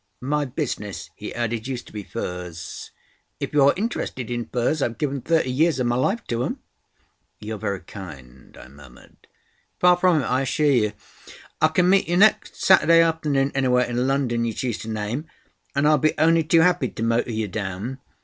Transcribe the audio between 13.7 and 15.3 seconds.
in London you choose to name,